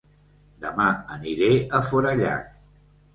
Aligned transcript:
Dema 0.63 0.87
aniré 1.15 1.49
a 1.57 1.83
Forallac 1.91 2.49